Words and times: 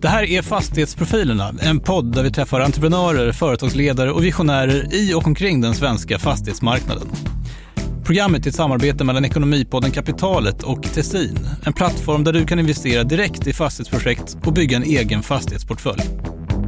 Det 0.00 0.08
här 0.08 0.22
är 0.22 0.42
Fastighetsprofilerna, 0.42 1.54
en 1.60 1.80
podd 1.80 2.14
där 2.14 2.22
vi 2.22 2.30
träffar 2.30 2.60
entreprenörer, 2.60 3.32
företagsledare 3.32 4.12
och 4.12 4.24
visionärer 4.24 4.94
i 4.94 5.14
och 5.14 5.26
omkring 5.26 5.60
den 5.60 5.74
svenska 5.74 6.18
fastighetsmarknaden. 6.18 7.08
Programmet 8.04 8.46
är 8.46 8.50
ett 8.50 8.56
samarbete 8.56 9.04
mellan 9.04 9.24
Ekonomipodden 9.24 9.90
Kapitalet 9.90 10.62
och 10.62 10.82
Tessin, 10.82 11.38
en 11.64 11.72
plattform 11.72 12.24
där 12.24 12.32
du 12.32 12.46
kan 12.46 12.58
investera 12.58 13.04
direkt 13.04 13.46
i 13.46 13.52
fastighetsprojekt 13.52 14.36
och 14.44 14.52
bygga 14.52 14.76
en 14.76 14.82
egen 14.82 15.22
fastighetsportfölj. 15.22 16.02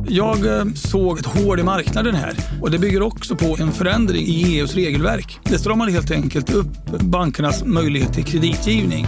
Jag 0.08 0.46
eh, 0.46 0.64
såg 0.74 1.18
ett 1.18 1.26
hål 1.26 1.60
i 1.60 1.62
marknaden 1.62 2.14
här 2.14 2.34
och 2.62 2.70
det 2.70 2.79
bygger 2.79 3.02
också 3.02 3.36
på 3.36 3.56
en 3.60 3.72
förändring 3.72 4.26
i 4.26 4.58
EUs 4.58 4.74
regelverk. 4.74 5.38
Det 5.45 5.58
stramar 5.58 5.90
helt 5.90 6.10
enkelt 6.10 6.50
upp 6.50 6.86
bankernas 7.00 7.64
möjlighet 7.64 8.12
till 8.12 8.24
kreditgivning. 8.24 9.06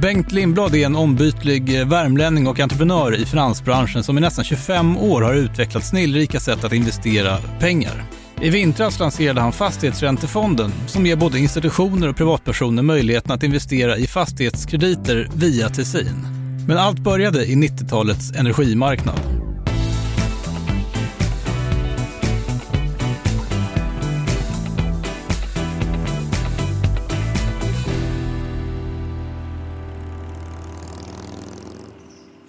Bengt 0.00 0.32
Lindblad 0.32 0.74
är 0.74 0.86
en 0.86 0.96
ombytlig 0.96 1.80
eh, 1.80 1.88
värmlänning 1.88 2.46
och 2.46 2.60
entreprenör 2.60 3.14
i 3.14 3.26
finansbranschen 3.26 4.04
som 4.04 4.18
i 4.18 4.20
nästan 4.20 4.44
25 4.44 4.96
år 4.96 5.22
har 5.22 5.34
utvecklat 5.34 5.84
snillrika 5.84 6.40
sätt 6.40 6.64
att 6.64 6.72
investera 6.72 7.38
pengar. 7.58 8.04
I 8.40 8.50
vintras 8.50 8.98
lanserade 8.98 9.40
han 9.40 9.52
Fastighetsräntefonden 9.52 10.72
som 10.86 11.06
ger 11.06 11.16
både 11.16 11.38
institutioner 11.38 12.08
och 12.08 12.16
privatpersoner 12.16 12.82
möjligheten 12.82 13.32
att 13.32 13.42
investera 13.42 13.96
i 13.96 14.06
fastighetskrediter 14.06 15.28
via 15.34 15.68
Tessin. 15.68 16.26
Men 16.68 16.78
allt 16.78 16.98
började 16.98 17.44
i 17.44 17.54
90-talets 17.54 18.32
energimarknad. 18.32 19.35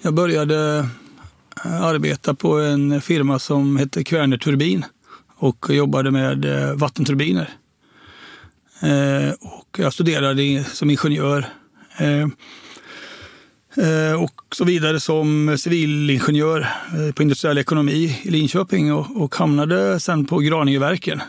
Jag 0.07 0.13
började 0.13 0.87
eh, 1.65 1.81
arbeta 1.83 2.33
på 2.33 2.59
en 2.59 3.01
firma 3.01 3.39
som 3.39 3.77
hette 3.77 4.03
Kvärner 4.03 4.37
Turbin 4.37 4.85
och 5.37 5.65
jobbade 5.69 6.11
med 6.11 6.45
eh, 6.45 6.73
vattenturbiner. 6.75 7.49
Eh, 8.81 9.33
och 9.41 9.79
jag 9.79 9.93
studerade 9.93 10.63
som 10.63 10.89
ingenjör 10.89 11.45
och 14.19 14.55
så 14.55 14.65
vidare 14.65 14.99
som 14.99 15.57
civilingenjör 15.57 16.67
på 17.15 17.21
industriell 17.21 17.57
ekonomi 17.57 18.19
i 18.23 18.29
Linköping 18.31 18.93
och, 18.93 19.35
hamnade 19.35 19.99
sen 19.99 20.25
på 20.25 20.39
Graningeverken. 20.39 21.21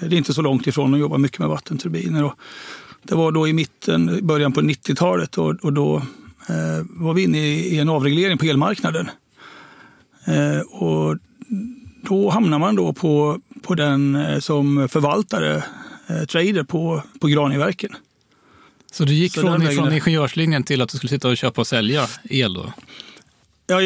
Det 0.00 0.06
är 0.06 0.18
inte 0.18 0.34
så 0.34 0.42
långt 0.42 0.66
ifrån 0.66 0.94
och 0.94 1.00
jobbar 1.00 1.18
mycket 1.18 1.38
med 1.38 1.48
vattenturbiner. 1.48 2.24
Och 2.24 2.34
det 3.02 3.14
var 3.14 3.32
då 3.32 3.48
i 3.48 3.52
mitten, 3.52 4.26
början 4.26 4.52
på 4.52 4.60
90-talet 4.60 5.38
och, 5.38 5.72
då 5.72 6.02
var 6.82 7.14
vi 7.14 7.22
inne 7.22 7.38
i 7.38 7.78
en 7.78 7.88
avreglering 7.88 8.38
på 8.38 8.44
elmarknaden. 8.44 9.10
Eh, 10.24 10.60
och 10.60 11.16
då 12.08 12.30
hamnar 12.30 12.58
man 12.58 12.76
då 12.76 12.92
på, 12.92 13.40
på 13.62 13.74
den 13.74 14.14
eh, 14.14 14.38
som 14.38 14.88
förvaltare, 14.88 15.64
eh, 16.06 16.24
trader 16.24 16.62
på, 16.62 17.02
på 17.20 17.26
Graningeverken. 17.26 17.96
Så 18.92 19.04
du 19.04 19.14
gick 19.14 19.34
Så 19.34 19.40
från, 19.40 19.66
från 19.70 19.92
ingenjörslinjen 19.92 20.62
till 20.62 20.82
att 20.82 20.88
du 20.88 20.96
skulle 20.96 21.10
sitta 21.10 21.28
och 21.28 21.36
köpa 21.36 21.60
och 21.60 21.66
sälja 21.66 22.06
el 22.24 22.54
då? 22.54 22.72
Ja, 23.66 23.78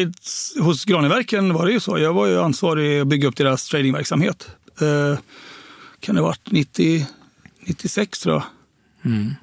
hos 0.59 0.85
Graningeverken 0.85 1.53
var 1.53 1.65
det 1.65 1.71
ju 1.71 1.79
så. 1.79 1.99
Jag 1.99 2.13
var 2.13 2.27
ju 2.27 2.39
ansvarig 2.39 2.99
att 2.99 3.07
bygga 3.07 3.27
upp 3.27 3.35
deras 3.35 3.67
tradingverksamhet. 3.67 4.49
Eh, 4.81 5.19
kan 5.99 6.15
det 6.15 6.21
ha 6.21 6.27
varit 6.27 6.51
90, 6.51 7.05
96 7.59 8.19
tror 8.19 8.35
jag. 8.35 8.43
Mm. 9.11 9.35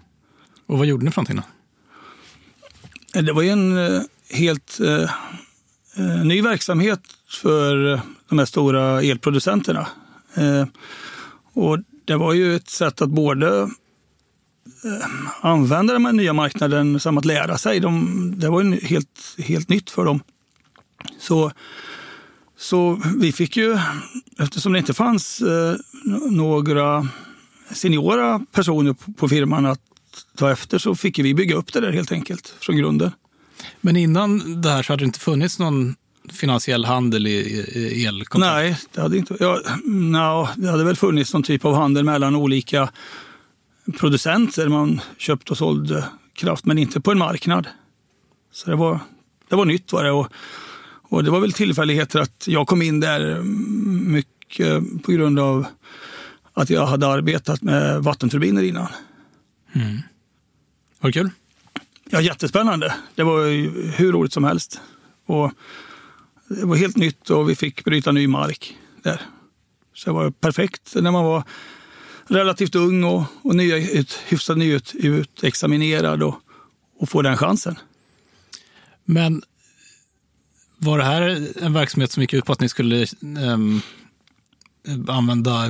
Och 0.67 0.79
vad 0.79 0.87
gjorde 0.87 1.05
ni 1.05 1.11
för 1.11 1.21
någonting 1.21 1.37
då? 1.37 1.56
Det 3.23 3.33
var 3.33 3.43
ju 3.43 3.49
en 3.49 3.79
eh, 3.79 4.03
helt 4.31 4.81
eh, 4.81 5.11
eh, 5.97 6.25
ny 6.25 6.43
verksamhet 6.43 7.01
för 7.43 8.01
de 8.29 8.39
här 8.39 8.47
stora 8.47 9.03
elproducenterna. 9.03 9.87
Eh, 10.35 10.65
och 11.53 11.79
det 12.05 12.17
var 12.17 12.33
ju 12.33 12.57
ett 12.57 12.69
sätt 12.69 13.03
att 13.03 13.09
både 13.09 13.63
eh, 14.85 15.07
använda 15.41 15.93
den 15.93 16.07
här 16.07 16.13
nya 16.13 16.33
marknaden 16.33 17.01
som 17.01 17.19
att 17.19 17.25
lära 17.25 17.59
sig. 17.59 17.81
De, 17.81 18.35
det 18.37 18.49
var 18.49 18.63
ju 18.63 18.81
helt, 18.81 19.37
helt 19.39 19.69
nytt 19.69 19.91
för 19.91 20.05
dem. 20.05 20.21
Så, 21.19 21.53
så 22.59 23.03
vi 23.17 23.33
fick 23.33 23.57
ju, 23.57 23.79
eftersom 24.39 24.73
det 24.73 24.79
inte 24.79 24.95
fanns 24.95 25.41
eh, 25.41 25.77
några 26.31 27.09
seniora 27.71 28.41
personer 28.53 28.93
på, 28.93 29.13
på 29.13 29.29
firman 29.29 29.67
att 29.67 29.81
ta 30.37 30.51
efter 30.51 30.79
så 30.79 30.95
fick 30.95 31.19
vi 31.19 31.35
bygga 31.35 31.57
upp 31.57 31.73
det 31.73 31.81
där 31.81 31.93
helt 31.93 32.13
enkelt 32.13 32.55
från 32.61 32.77
grunden. 32.77 33.11
Men 33.81 33.97
innan 33.97 34.63
det 34.63 34.71
här 34.71 34.83
så 34.83 34.93
hade 34.93 35.03
det 35.03 35.07
inte 35.07 35.21
funnits 35.21 35.59
någon 35.59 35.95
finansiell 36.33 36.85
handel 36.85 37.27
i, 37.27 37.31
i 37.75 38.07
elkontrakt? 38.07 38.55
Nej, 38.55 38.79
det 38.93 39.01
hade 39.01 39.19
inte. 39.19 39.37
Ja, 39.41 39.61
no, 39.85 40.49
det 40.57 40.71
hade 40.71 40.85
väl 40.85 40.97
funnits 40.97 41.33
någon 41.33 41.43
typ 41.43 41.65
av 41.65 41.75
handel 41.75 42.05
mellan 42.05 42.37
olika 42.37 42.89
producenter. 43.99 44.69
Man 44.69 45.01
köpte 45.19 45.53
och 45.53 45.59
sålde 45.59 46.05
kraft, 46.35 46.65
men 46.65 46.79
inte 46.79 47.01
på 47.01 47.11
en 47.11 47.19
marknad. 47.19 47.67
Så 48.53 48.71
det 48.71 48.77
var, 48.77 49.01
det 49.49 49.57
var 49.57 49.65
nytt. 49.65 49.93
Var 49.93 50.05
det. 50.05 50.11
Och, 50.11 50.29
och 51.09 51.25
det 51.25 51.31
var 51.31 51.41
väl 51.41 51.53
tillfälligheter 51.53 52.21
att 52.21 52.45
jag 52.47 52.67
kom 52.67 52.83
in 52.83 53.01
där 53.01 53.43
mycket 54.09 55.03
på 55.03 55.13
grund 55.13 55.39
av 55.39 55.67
att 56.55 56.71
jag 56.71 56.87
hade 56.87 57.07
arbetat 57.07 57.63
med 57.63 58.03
vattenturbiner 58.03 58.63
innan. 58.63 58.89
Mm. 59.77 60.03
Var 61.01 61.09
det 61.09 61.13
kul? 61.13 61.31
Ja, 62.11 62.21
jättespännande. 62.21 62.95
Det 63.15 63.23
var 63.23 63.47
hur 63.97 64.13
roligt 64.13 64.33
som 64.33 64.45
helst. 64.45 64.81
Och 65.27 65.53
det 66.49 66.67
var 66.67 66.77
helt 66.77 66.97
nytt 66.97 67.31
och 67.31 67.51
vi 67.51 67.55
fick 67.55 67.85
bryta 67.85 68.13
ny 68.13 68.29
mark 68.29 68.77
där. 69.03 69.21
Så 69.95 70.11
det 70.11 70.15
var 70.15 70.31
perfekt 70.31 70.95
när 70.95 71.11
man 71.11 71.25
var 71.25 71.43
relativt 72.27 72.75
ung 72.75 73.05
och, 73.05 73.25
och 73.43 73.57
nya, 73.57 73.77
ut, 73.77 74.13
hyfsat 74.27 74.59
nyutexaminerad 74.59 76.23
och, 76.23 76.35
och 76.99 77.09
få 77.09 77.23
den 77.23 77.37
chansen. 77.37 77.79
Men 79.05 79.43
var 80.77 80.99
det 80.99 81.05
här 81.05 81.49
en 81.63 81.73
verksamhet 81.73 82.13
som 82.13 82.21
gick 82.21 82.33
ut 82.33 82.45
på 82.45 82.53
att 82.53 82.61
ni 82.61 82.69
skulle 82.69 83.07
um, 83.21 83.81
använda 85.09 85.69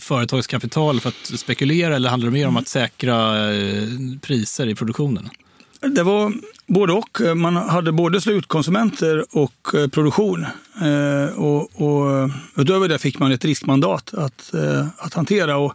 företagskapital 0.00 1.00
för 1.00 1.08
att 1.08 1.38
spekulera 1.40 1.96
eller 1.96 2.08
handlar 2.08 2.26
det 2.26 2.32
mer 2.32 2.48
om 2.48 2.56
att 2.56 2.68
säkra 2.68 3.50
eh, 3.54 3.88
priser 4.20 4.66
i 4.66 4.74
produktionen? 4.74 5.28
Det 5.80 6.02
var 6.02 6.32
både 6.66 6.92
och. 6.92 7.20
Man 7.36 7.56
hade 7.56 7.92
både 7.92 8.20
slutkonsumenter 8.20 9.24
och 9.30 9.74
eh, 9.74 9.88
produktion. 9.88 10.46
Eh, 10.82 11.38
och, 11.38 11.82
och 11.82 12.30
utöver 12.56 12.88
det 12.88 12.98
fick 12.98 13.18
man 13.18 13.32
ett 13.32 13.44
riskmandat 13.44 14.14
att, 14.14 14.54
att 14.96 15.14
hantera. 15.14 15.56
Och 15.56 15.74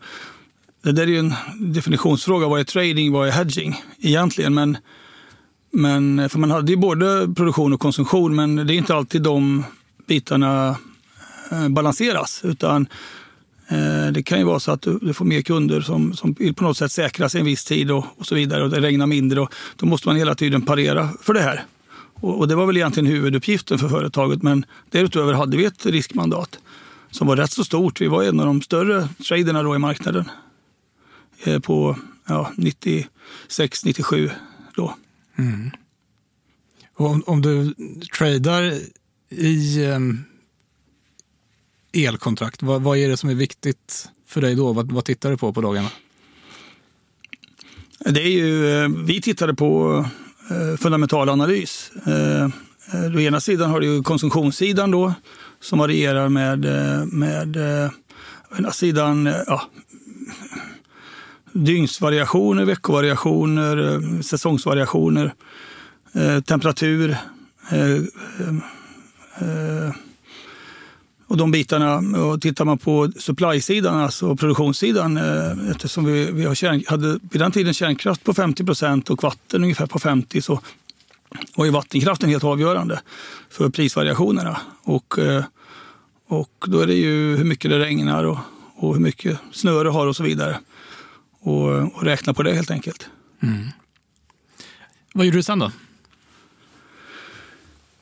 det 0.84 0.92
där 0.92 1.04
är 1.04 1.08
ju 1.08 1.20
en 1.20 1.34
definitionsfråga. 1.60 2.48
Vad 2.48 2.60
är 2.60 2.64
trading? 2.64 3.12
Vad 3.12 3.28
är 3.28 3.32
hedging 3.32 3.82
egentligen? 4.00 4.54
Men, 4.54 4.78
men, 5.72 6.30
för 6.30 6.40
man 6.40 6.52
hade 6.52 6.72
ju 6.72 6.78
både 6.78 7.34
produktion 7.36 7.74
och 7.74 7.80
konsumtion, 7.80 8.36
men 8.36 8.56
det 8.56 8.74
är 8.74 8.78
inte 8.78 8.96
alltid 8.96 9.22
de 9.22 9.64
bitarna 10.08 10.76
balanseras. 11.70 12.42
Utan 12.44 12.88
Eh, 13.70 14.12
det 14.12 14.24
kan 14.24 14.40
ju 14.40 14.44
vara 14.44 14.60
så 14.60 14.72
att 14.72 14.82
du, 14.82 15.14
får 15.14 15.26
mer 15.26 15.42
kunder 15.42 15.82
som, 15.82 16.14
som 16.14 16.34
vill 16.34 16.54
på 16.54 16.64
något 16.64 16.78
sätt 16.78 16.92
säkra 16.92 17.30
sig 17.30 17.40
en 17.40 17.46
viss 17.46 17.66
tid 17.66 17.92
och, 17.92 18.06
och 18.18 18.28
så 18.28 18.36
vidare 18.36 18.64
och 18.64 18.70
det 18.70 18.82
regnar 18.82 19.08
mindre. 19.08 19.42
Och 19.42 19.54
då 19.76 19.86
måste 19.86 20.08
man 20.08 20.18
hela 20.18 20.36
tiden 20.36 20.62
parera 20.62 21.10
för 21.22 21.34
det 21.34 21.42
här. 21.42 21.66
Och, 22.14 22.40
och, 22.40 22.48
det 22.48 22.56
var 22.56 22.66
väl 22.66 22.78
egentligen 22.78 23.08
huvuduppgiften 23.08 23.80
för 23.80 23.90
företaget. 23.90 24.44
Men 24.44 24.66
därutöver 24.90 25.34
hade 25.34 25.58
vi 25.58 25.66
ett 25.66 25.86
riskmandat 25.86 26.60
som 27.12 27.28
var 27.28 27.36
rätt 27.36 27.52
så 27.52 27.64
stort. 27.64 28.02
Vi 28.02 28.08
var 28.08 28.24
en 28.24 28.40
av 28.40 28.46
de 28.46 28.62
större 28.62 29.10
traderna 29.28 29.64
då 29.64 29.76
i 29.76 29.80
marknaden 29.80 30.30
eh, 31.44 31.60
på 31.60 31.98
ja, 32.28 32.52
96, 32.56 33.86
97 33.86 34.30
då. 34.76 34.96
Mm. 35.38 35.72
Om, 36.94 37.24
om, 37.26 37.42
du 37.42 37.74
tradar 38.18 38.74
i 39.30 39.86
um 39.86 40.24
elkontrakt. 41.94 42.64
Vad, 42.64 42.82
vad, 42.82 42.98
är 42.98 43.10
det 43.10 43.18
som 43.18 43.30
är 43.30 43.36
viktigt 43.36 44.10
för 44.28 44.42
dig 44.42 44.56
då? 44.56 44.74
Vad, 44.74 44.92
vad 44.92 45.06
tittar 45.06 45.32
du 45.32 45.38
på 45.38 45.54
på 45.54 45.62
dagarna? 45.62 45.90
Det 48.00 48.22
är 48.22 48.30
ju, 48.30 48.84
eh, 48.84 48.90
vi 49.06 49.22
tittade 49.22 49.54
på 49.54 50.06
eh, 50.50 50.78
fundamental 50.78 51.30
analys. 51.30 51.92
Eh, 52.06 52.50
å 53.16 53.20
ena 53.20 53.40
sidan 53.40 53.70
har 53.70 53.80
du 53.80 54.04
konsumtionssidan 54.04 54.92
då, 54.92 55.14
som 55.60 55.80
varierar 55.80 56.30
med, 56.30 56.60
med 57.14 57.58
å 58.52 58.56
ena 58.58 58.72
sidan 58.72 59.26
ja, 59.48 59.62
dygnsvariationer, 61.54 62.66
veckovariationer, 62.66 64.02
säsongsvariationer, 64.22 65.34
temperatur, 66.46 67.18
och 71.28 71.38
de 71.38 71.52
bitarna, 71.52 72.20
och 72.24 72.42
tittar 72.42 72.66
man 72.66 72.78
på 72.78 73.12
supply-sidan, 73.18 73.98
alltså 73.98 74.36
produktionssidan, 74.36 75.18
eh, 75.18 75.70
eftersom 75.72 76.06
vi, 76.06 76.32
vi 76.32 76.46
har 76.46 76.56
kärn, 76.56 76.84
hade 76.88 77.20
vid 77.32 77.42
den 77.42 77.52
tiden 77.52 77.74
kärnkraft 77.74 78.24
på 78.24 78.34
50 78.34 78.66
procent 78.66 79.10
och 79.10 79.24
vatten 79.24 79.64
ungefär 79.64 79.86
på 79.86 80.00
50 80.00 80.42
så 80.42 80.60
var 81.56 81.66
ju 81.66 81.72
vattenkraften 81.72 82.30
helt 82.30 82.44
avgörande 82.44 83.02
för 83.50 83.70
prisvariationerna. 83.70 84.58
Och, 84.84 85.20
eh, 85.20 85.44
och 86.28 86.66
då 86.68 86.80
är 86.80 86.88
det 86.88 86.94
ju 86.94 87.36
hur 87.38 87.46
mycket 87.46 87.72
det 87.72 87.80
regnar 87.80 88.24
och, 88.24 88.38
och 88.76 88.94
hur 88.94 89.02
mycket 89.02 89.40
snö 89.52 89.84
det 89.84 89.90
har 89.90 90.08
och 90.08 90.16
så 90.16 90.24
vidare. 90.24 90.60
Och, 91.40 91.68
och 91.96 92.04
räkna 92.04 92.34
på 92.34 92.44
det 92.44 92.54
helt 92.54 92.72
enkelt. 92.72 93.10
Mm. 93.44 93.68
Vad 95.14 95.26
gjorde 95.26 95.38
du 95.38 95.44
sen 95.44 95.60
då? 95.60 95.72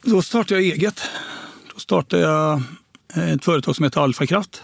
Då 0.01 0.21
startade 0.21 0.62
jag 0.62 0.74
eget. 0.74 1.01
Då 1.74 1.80
startade 1.80 2.24
jag 2.24 2.63
Eh, 3.16 3.32
ett 3.32 3.46
företag 3.46 3.76
som 3.76 3.84
heter 3.84 4.02
Alfakraft 4.02 4.64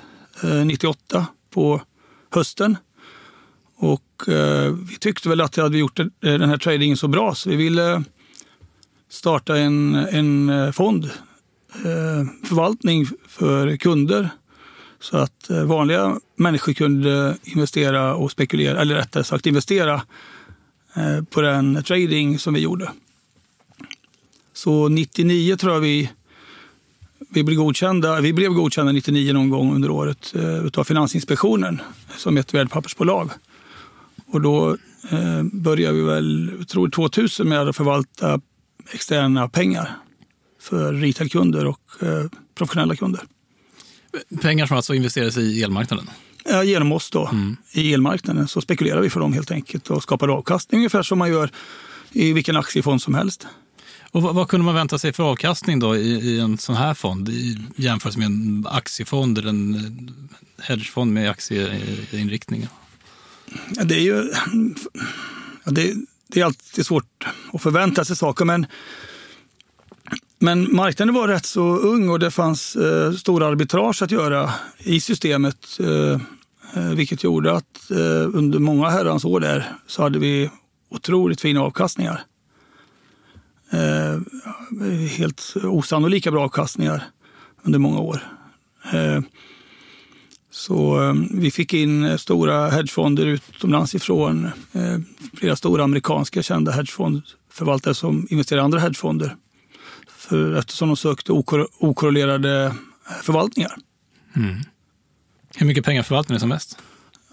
98 0.66 1.18
eh, 1.18 1.26
på 1.50 1.82
hösten. 2.30 2.78
Och 3.76 4.30
eh, 4.30 4.74
vi 4.74 4.98
tyckte 5.00 5.30
väl 5.30 5.42
att 5.42 5.58
vi 5.58 5.62
hade 5.62 5.78
gjort 5.78 6.00
den 6.20 6.50
här 6.50 6.58
tradingen 6.58 6.98
så 6.98 7.08
bra 7.08 7.36
så 7.36 7.50
vi 7.50 7.56
ville 7.56 8.04
starta 9.10 9.58
en, 9.58 9.96
en 9.96 10.74
fond, 10.74 11.10
förvaltning 12.44 13.08
för 13.28 13.78
kunder. 13.78 14.30
Så 15.00 15.18
att 15.18 15.50
vanliga 15.50 16.20
människor 16.36 16.74
kunde 16.74 17.38
investera 17.44 18.16
och 18.16 18.32
spekulera, 18.32 18.82
eller 18.82 18.96
rättare 18.96 19.24
sagt 19.24 19.46
investera 19.46 20.02
på 21.30 21.42
den 21.42 21.84
trading 21.84 22.40
som 22.40 22.54
vi 22.54 22.60
gjorde. 22.60 22.92
Så 24.54 24.88
99 24.88 25.56
tror 25.56 25.74
jag 25.74 25.80
vi, 25.80 26.10
vi 27.34 27.44
blev 27.44 27.58
godkända. 27.58 28.22
Vi 28.22 28.34
blev 28.34 28.52
godkända 28.52 28.92
99 28.92 29.34
någon 29.34 29.50
gång 29.50 29.76
under 29.76 29.92
året 29.92 30.34
eh, 30.36 30.80
av 30.80 30.84
Finansinspektionen 30.84 31.82
som 32.18 32.38
ett 32.38 32.54
värdepappersbolag. 32.54 33.32
Och 34.28 34.42
då 34.42 34.78
eh, 35.10 35.44
började 35.44 35.98
vi 35.98 36.04
väl, 36.04 36.52
tror 36.68 36.90
2000 36.90 37.50
med 37.50 37.70
att 37.70 37.76
förvalta 37.76 38.42
externa 38.92 39.50
pengar 39.50 39.98
för 40.62 40.94
retailkunder 40.94 41.66
och 41.66 41.82
eh, 42.00 42.26
professionella 42.56 42.96
kunder. 42.96 43.22
Pengar 44.42 44.66
som 44.66 44.78
alltså 44.78 44.94
investeras 44.94 45.38
i 45.38 45.64
elmarknaden? 45.64 46.10
Ja, 46.46 46.64
genom 46.64 46.92
oss 46.92 47.10
då. 47.10 47.28
Mm. 47.28 47.58
I 47.72 47.94
elmarknaden 47.94 48.48
så 48.48 48.62
spekulerar 48.62 49.02
vi 49.02 49.10
för 49.10 49.20
dem 49.20 49.34
helt 49.34 49.52
enkelt 49.52 49.90
och 49.90 50.04
skapar 50.04 50.28
avkastning 50.28 50.80
ungefär 50.80 51.04
som 51.04 51.20
man 51.20 51.30
gör 51.30 51.52
i 52.12 52.34
vilken 52.34 52.58
aktiefond 52.58 53.02
som 53.02 53.14
helst. 53.14 53.48
Och 54.12 54.22
vad, 54.22 54.36
vad, 54.36 54.48
kunde 54.48 54.66
man 54.66 54.76
vänta 54.76 54.98
sig 54.98 55.14
för 55.14 55.24
avkastning 55.24 55.80
då 55.80 55.96
i, 55.96 56.10
i, 56.10 56.40
en 56.40 56.58
sån 56.58 56.76
här 56.76 56.94
fond 56.94 57.30
i 57.30 57.58
jämfört 57.76 58.18
med 58.18 58.26
en 58.26 58.68
aktiefond 58.70 59.38
eller 59.38 59.50
en 59.50 59.76
eh, 59.76 60.64
hedgefond 60.66 61.14
med 61.14 61.30
aktieinriktning? 61.30 62.68
Ja, 63.76 63.84
det 63.84 63.96
är 63.96 64.02
ju 64.02 64.32
det, 65.66 65.94
det, 66.28 66.40
är 66.40 66.46
alltid 66.46 66.86
svårt 66.86 67.28
att 67.54 67.62
förvänta 67.62 68.06
sig 68.06 68.16
saker, 68.16 68.46
men, 68.46 68.66
men 70.40 70.76
marknaden 70.76 71.16
var 71.16 71.28
rätt 71.28 71.46
så 71.46 71.62
ung 71.78 72.10
och 72.10 72.20
det 72.20 72.32
fanns 72.32 72.76
eh, 72.76 73.12
stora 73.14 73.48
arbitrage 73.48 74.02
att 74.02 74.12
göra 74.12 74.54
i 74.78 75.00
systemet. 75.02 75.80
Eh, 75.80 76.22
eh, 76.76 76.90
vilket 76.90 77.24
gjorde 77.24 77.54
att 77.54 77.92
eh, 77.92 78.38
under 78.38 78.60
många 78.60 78.90
herrans 78.90 79.26
år 79.26 79.40
där 79.40 79.76
så 79.88 80.02
hade 80.02 80.20
vi 80.20 80.50
otroligt 80.90 81.42
fina 81.42 81.62
avkastningar 81.62 82.26
helt 85.18 85.54
osannolika 85.64 86.32
bra 86.32 86.44
avkastningar 86.44 87.04
under 87.64 87.80
många 87.80 88.00
år. 88.00 88.24
Eh, 88.94 89.22
så 90.52 91.04
eh, 91.04 91.14
vi 91.32 91.52
fick 91.52 91.74
in 91.74 92.18
stora 92.20 92.70
hedgefonder 92.70 93.26
utomlands 93.26 93.96
ifrån. 93.96 94.46
Eh, 94.74 94.98
flera 95.34 95.56
stora 95.56 95.84
amerikanska 95.84 96.44
kända 96.44 96.72
hedgefondförvaltare 96.72 97.94
som 97.94 98.28
investerade 98.30 98.62
i 98.62 98.66
andra 98.66 98.80
hedgefonder. 98.80 99.36
För, 100.08 100.56
eftersom 100.56 100.88
de 100.88 100.98
sökte 100.98 101.32
okor 101.32 101.68
okorrelerade 101.80 102.74
förvaltningar. 103.24 103.76
Mm. 104.36 104.56
Hur 105.56 105.66
mycket 105.66 105.86
pengar 105.86 106.04
förvaltar 106.04 106.34
ni 106.34 106.40
som 106.40 106.50
mest? 106.50 106.78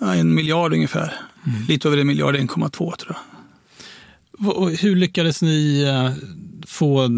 En 0.00 0.34
miljard 0.34 0.72
ungefär. 0.72 1.14
Mm. 1.46 1.62
Lite 1.68 1.88
över 1.88 1.98
en 1.98 2.06
miljard, 2.06 2.36
1,2 2.36 2.70
tror 2.70 2.96
jag. 3.08 3.37
Hur 4.78 4.96
lyckades 4.96 5.42
ni 5.42 5.82
eh, 5.82 6.12
få 6.66 7.08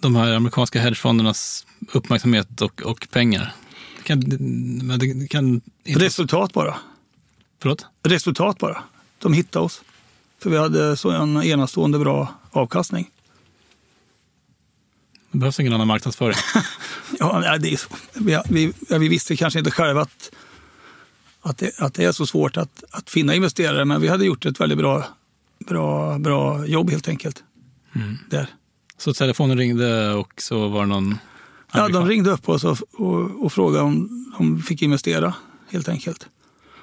de 0.00 0.16
här 0.16 0.32
amerikanska 0.32 0.80
hedgefondernas 0.80 1.66
uppmärksamhet 1.92 2.60
och, 2.60 2.82
och 2.82 3.08
pengar? 3.10 3.54
Kan, 4.02 4.20
det 4.98 5.28
kan 5.28 5.60
inte... 5.84 6.04
Resultat 6.04 6.52
bara. 6.52 6.76
Förlåt? 7.62 7.86
Resultat 8.02 8.58
bara. 8.58 8.82
De 9.18 9.32
hittade 9.32 9.64
oss. 9.64 9.82
För 10.38 10.50
vi 10.50 10.56
hade 10.56 10.96
så 10.96 11.10
en 11.10 11.42
enastående 11.42 11.98
bra 11.98 12.34
avkastning. 12.50 13.10
Det 15.30 15.38
behövs 15.38 15.60
ingen 15.60 15.72
annan 15.72 15.86
marknadsföring. 15.86 16.36
ja, 17.18 17.58
det 17.58 17.72
är 17.72 17.76
så. 17.76 17.88
Vi, 18.14 18.40
vi, 18.48 18.72
vi, 18.98 19.08
visste 19.08 19.36
kanske 19.36 19.58
inte 19.58 19.70
själva 19.70 20.00
att, 20.00 20.30
att, 21.42 21.58
det, 21.58 21.80
att 21.80 21.94
det 21.94 22.04
är 22.04 22.12
så 22.12 22.26
svårt 22.26 22.56
att, 22.56 22.84
att 22.90 23.10
finna 23.10 23.34
investerare, 23.34 23.84
men 23.84 24.00
vi 24.00 24.08
hade 24.08 24.24
gjort 24.24 24.46
ett 24.46 24.60
väldigt 24.60 24.78
bra 24.78 25.04
bra, 25.58 26.18
bra 26.18 26.66
jobb 26.66 26.90
helt 26.90 27.08
enkelt. 27.08 27.42
Mm. 27.94 28.18
Där. 28.30 28.46
Så 28.98 29.14
telefonen 29.14 29.58
ringde 29.58 30.14
och 30.14 30.32
så 30.36 30.68
var 30.68 30.80
det 30.80 30.86
någon 30.86 31.18
Ja, 31.72 31.88
de 31.88 32.08
ringde 32.08 32.30
upp 32.30 32.48
oss 32.48 32.64
och, 32.64 32.78
och, 32.92 33.44
och 33.44 33.52
frågade 33.52 33.84
om 33.84 34.26
de 34.38 34.62
fick 34.62 34.82
investera 34.82 35.34
helt 35.70 35.88
enkelt. 35.88 36.26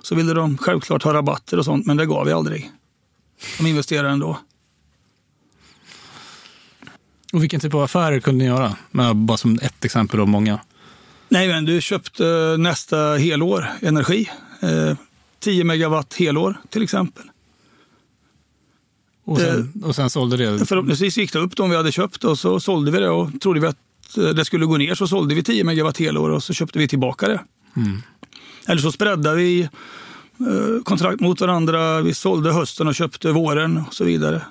Så 0.01 0.15
ville 0.15 0.33
de 0.33 0.57
självklart 0.57 1.03
ha 1.03 1.13
rabatter 1.13 1.57
och 1.57 1.65
sånt, 1.65 1.85
men 1.85 1.97
det 1.97 2.06
gav 2.06 2.25
vi 2.25 2.31
aldrig. 2.31 2.71
De 3.57 3.68
investerade 3.68 4.09
ändå. 4.09 4.38
Och 7.33 7.44
vilken 7.44 7.59
typ 7.59 7.73
av 7.73 7.81
affärer 7.81 8.19
kunde 8.19 8.44
ni 8.44 8.45
göra? 8.45 8.75
Men 8.91 9.25
bara 9.25 9.38
som 9.38 9.59
ett 9.62 9.85
exempel 9.85 10.19
av 10.19 10.27
många. 10.27 10.59
Nej, 11.29 11.47
men 11.47 11.65
du 11.65 11.81
köpte 11.81 12.56
nästa 12.59 13.15
helår 13.15 13.68
energi. 13.81 14.29
Eh, 14.62 14.97
10 15.39 15.63
megawatt 15.63 16.13
helår 16.13 16.56
till 16.69 16.83
exempel. 16.83 17.31
Och 19.23 19.39
sen, 19.39 19.83
och 19.83 19.95
sen 19.95 20.09
sålde 20.09 20.38
det? 20.38 20.65
Förhoppningsvis 20.65 21.18
gick 21.18 21.33
det 21.33 21.39
upp 21.39 21.56
de 21.56 21.69
vi 21.69 21.75
hade 21.75 21.91
köpt 21.91 22.23
och 22.23 22.39
så 22.39 22.59
sålde 22.59 22.91
vi 22.91 23.00
det 23.00 23.09
och 23.09 23.41
trodde 23.41 23.59
vi 23.59 23.68
att 23.68 23.77
det 24.35 24.45
skulle 24.45 24.65
gå 24.65 24.77
ner 24.77 24.95
så 24.95 25.07
sålde 25.07 25.35
vi 25.35 25.44
10 25.44 25.63
megawatt 25.63 25.97
helår 25.97 26.29
och 26.29 26.44
så 26.44 26.53
köpte 26.53 26.79
vi 26.79 26.88
tillbaka 26.88 27.27
det. 27.27 27.41
Mm. 27.75 28.01
Eller 28.65 28.81
så 28.81 28.91
spreadade 28.91 29.35
vi 29.35 29.62
eh, 29.62 30.83
kontrakt 30.83 31.19
mot 31.19 31.41
varandra. 31.41 32.01
Vi 32.01 32.13
sålde 32.13 32.53
hösten 32.53 32.88
och 32.88 32.95
köpte 32.95 33.31
våren 33.31 33.83
och 33.88 33.94
så 33.94 34.03
vidare. 34.03 34.41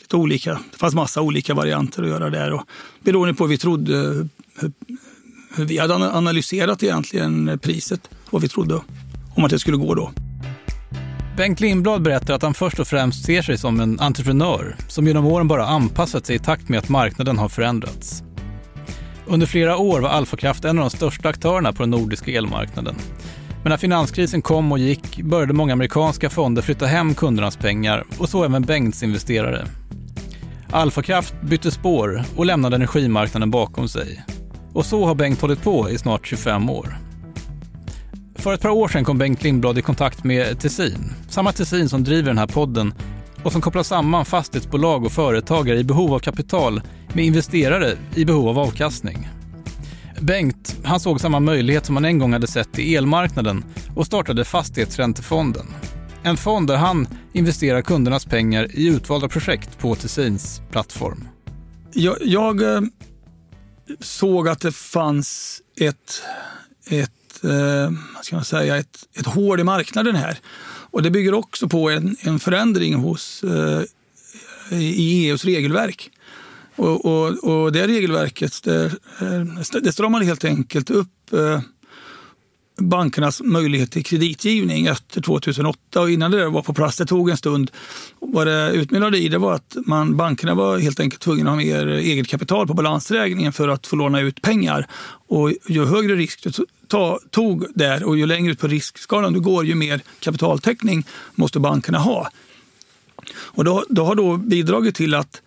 Lite 0.00 0.16
olika. 0.16 0.60
Det 0.72 0.78
fanns 0.78 0.94
massa 0.94 1.22
olika 1.22 1.54
varianter 1.54 2.02
att 2.02 2.08
göra 2.08 2.30
där. 2.30 2.52
Och 2.52 2.62
beroende 3.00 3.34
på 3.34 3.44
hur 3.44 3.48
vi 3.48 3.58
trodde, 3.58 4.28
hur 5.54 5.64
vi 5.64 5.78
hade 5.78 5.94
analyserat 5.94 6.82
egentligen 6.82 7.58
priset, 7.62 8.10
vad 8.30 8.42
vi 8.42 8.48
trodde 8.48 8.80
om 9.34 9.44
att 9.44 9.50
det 9.50 9.58
skulle 9.58 9.76
gå 9.76 9.94
då. 9.94 10.12
Bengt 11.36 11.60
Lindblad 11.60 12.02
berättar 12.02 12.34
att 12.34 12.42
han 12.42 12.54
först 12.54 12.80
och 12.80 12.86
främst 12.86 13.24
ser 13.24 13.42
sig 13.42 13.58
som 13.58 13.80
en 13.80 14.00
entreprenör 14.00 14.76
som 14.88 15.06
genom 15.06 15.26
åren 15.26 15.48
bara 15.48 15.66
anpassat 15.66 16.26
sig 16.26 16.36
i 16.36 16.38
takt 16.38 16.68
med 16.68 16.78
att 16.78 16.88
marknaden 16.88 17.38
har 17.38 17.48
förändrats. 17.48 18.22
Under 19.26 19.46
flera 19.46 19.76
år 19.76 20.00
var 20.00 20.08
Alfakraft 20.08 20.64
en 20.64 20.78
av 20.78 20.84
de 20.84 20.90
största 20.90 21.28
aktörerna 21.28 21.72
på 21.72 21.82
den 21.82 21.90
nordiska 21.90 22.30
elmarknaden. 22.30 22.94
Men 23.62 23.70
när 23.70 23.76
finanskrisen 23.76 24.42
kom 24.42 24.72
och 24.72 24.78
gick 24.78 25.22
började 25.22 25.52
många 25.52 25.72
amerikanska 25.72 26.30
fonder 26.30 26.62
flytta 26.62 26.86
hem 26.86 27.14
kundernas 27.14 27.56
pengar 27.56 28.04
och 28.18 28.28
så 28.28 28.44
även 28.44 28.62
Bengts 28.62 29.02
investerare. 29.02 29.66
Alfakraft 30.70 31.34
bytte 31.42 31.70
spår 31.70 32.22
och 32.36 32.46
lämnade 32.46 32.76
energimarknaden 32.76 33.50
bakom 33.50 33.88
sig. 33.88 34.24
Och 34.72 34.86
så 34.86 35.06
har 35.06 35.14
Bengt 35.14 35.40
hållit 35.40 35.62
på 35.62 35.90
i 35.90 35.98
snart 35.98 36.26
25 36.26 36.70
år. 36.70 37.09
För 38.40 38.54
ett 38.54 38.60
par 38.60 38.68
år 38.68 38.88
sedan 38.88 39.04
kom 39.04 39.18
Bengt 39.18 39.42
Lindblad 39.42 39.78
i 39.78 39.82
kontakt 39.82 40.24
med 40.24 40.60
Tessin. 40.60 41.12
Samma 41.28 41.52
Tessin 41.52 41.88
som 41.88 42.04
driver 42.04 42.28
den 42.28 42.38
här 42.38 42.46
podden 42.46 42.94
och 43.42 43.52
som 43.52 43.60
kopplar 43.60 43.82
samman 43.82 44.24
fastighetsbolag 44.24 45.04
och 45.04 45.12
företagare 45.12 45.78
i 45.78 45.84
behov 45.84 46.14
av 46.14 46.18
kapital 46.18 46.82
med 47.12 47.24
investerare 47.24 47.96
i 48.14 48.24
behov 48.24 48.48
av 48.48 48.58
avkastning. 48.58 49.28
Bengt 50.20 50.76
han 50.84 51.00
såg 51.00 51.20
samma 51.20 51.40
möjlighet 51.40 51.86
som 51.86 51.96
han 51.96 52.04
en 52.04 52.18
gång 52.18 52.32
hade 52.32 52.46
sett 52.46 52.78
i 52.78 52.96
elmarknaden 52.96 53.64
och 53.96 54.06
startade 54.06 54.44
Fastighetsräntefonden. 54.44 55.66
En 56.22 56.36
fond 56.36 56.68
där 56.68 56.76
han 56.76 57.06
investerar 57.32 57.82
kundernas 57.82 58.24
pengar 58.24 58.68
i 58.70 58.86
utvalda 58.86 59.28
projekt 59.28 59.78
på 59.78 59.94
Tessins 59.94 60.62
plattform. 60.70 61.28
Jag, 61.92 62.16
jag 62.20 62.62
eh, 62.62 62.80
såg 64.00 64.48
att 64.48 64.60
det 64.60 64.72
fanns 64.72 65.60
ett, 65.80 66.22
ett 66.90 67.19
eh, 67.44 67.92
ska 68.22 68.36
man 68.36 68.44
säga, 68.44 68.76
ett, 68.76 68.98
ett 69.14 69.26
hål 69.26 69.60
i 69.60 69.64
marknaden 69.64 70.16
här. 70.16 70.38
Och 70.90 71.02
det 71.02 71.10
bygger 71.10 71.34
också 71.34 71.68
på 71.68 71.90
en, 71.90 72.16
en 72.20 72.38
förändring 72.38 72.94
hos, 72.94 73.44
eh, 73.44 73.82
i 74.80 75.26
EUs 75.26 75.44
regelverk. 75.44 76.10
Och, 76.76 77.04
och, 77.04 77.44
och 77.44 77.72
det 77.72 77.86
regelverket 77.86 78.62
det, 78.62 78.84
eh, 79.20 79.80
det 79.82 79.92
stramar 79.92 80.20
helt 80.20 80.44
enkelt 80.44 80.90
upp 80.90 81.32
eh, 81.32 81.60
bankernas 82.80 83.40
möjlighet 83.44 83.92
till 83.92 84.04
kreditgivning 84.04 84.86
efter 84.86 85.20
2008 85.20 86.00
och 86.00 86.10
innan 86.10 86.30
det 86.30 86.48
var 86.48 86.62
på 86.62 86.74
plats, 86.74 86.96
det 86.96 87.06
tog 87.06 87.30
en 87.30 87.36
stund. 87.36 87.70
Vad 88.18 88.46
det 88.46 88.70
utmynnade 88.72 89.18
i 89.18 89.28
det 89.28 89.38
var 89.38 89.54
att 89.54 89.76
man, 89.86 90.16
bankerna 90.16 90.54
var 90.54 90.78
helt 90.78 91.00
enkelt 91.00 91.22
tvungna 91.22 91.50
att 91.50 91.56
ha 91.56 91.64
mer 91.64 91.86
eget 91.86 92.28
kapital 92.28 92.66
på 92.66 92.74
balansräkningen 92.74 93.52
för 93.52 93.68
att 93.68 93.86
få 93.86 93.96
låna 93.96 94.20
ut 94.20 94.42
pengar. 94.42 94.86
Och 95.28 95.52
ju 95.68 95.84
högre 95.84 96.14
risk 96.14 96.42
du 96.42 96.50
tog 97.30 97.66
där 97.74 98.04
och 98.04 98.18
ju 98.18 98.26
längre 98.26 98.52
ut 98.52 98.60
på 98.60 98.66
riskskalan 98.66 99.32
du 99.32 99.40
går, 99.40 99.66
ju 99.66 99.74
mer 99.74 100.00
kapitaltäckning 100.20 101.06
måste 101.34 101.60
bankerna 101.60 101.98
ha. 101.98 102.30
Och 103.32 103.64
då, 103.64 103.84
då 103.88 104.04
har 104.04 104.14
då 104.14 104.36
bidragit 104.36 104.94
till 104.94 105.14
att 105.14 105.42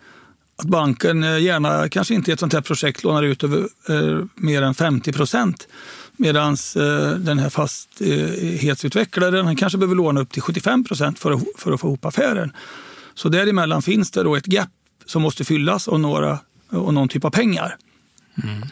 att 0.56 0.66
banken 0.66 1.24
eh, 1.24 1.38
gärna, 1.38 1.88
kanske 1.88 2.14
inte 2.14 2.30
i 2.30 2.34
ett 2.34 2.40
sånt 2.40 2.52
här 2.52 2.60
projekt, 2.60 3.04
lånar 3.04 3.22
ut 3.22 3.44
över 3.44 3.68
eh, 3.88 4.24
mer 4.34 4.62
än 4.62 4.74
50 4.74 5.12
procent 5.12 5.68
Medan 6.16 6.56
eh, 6.76 7.10
den 7.10 7.38
här 7.38 7.50
fastighetsutvecklaren 7.50 9.46
han 9.46 9.56
kanske 9.56 9.78
behöver 9.78 9.94
låna 9.96 10.20
upp 10.20 10.32
till 10.32 10.42
75 10.42 10.84
procent 10.84 11.18
för, 11.18 11.40
för 11.58 11.72
att 11.72 11.80
få 11.80 11.86
ihop 11.86 12.04
affären. 12.04 12.52
Så 13.14 13.28
däremellan 13.28 13.82
finns 13.82 14.10
det 14.10 14.22
då 14.22 14.36
ett 14.36 14.46
gap 14.46 14.68
som 15.06 15.22
måste 15.22 15.44
fyllas 15.44 15.88
av 15.88 16.00
några, 16.00 16.38
av 16.70 16.92
någon 16.92 17.08
typ 17.08 17.24
av 17.24 17.30
pengar. 17.30 17.76
Mm. 18.42 18.62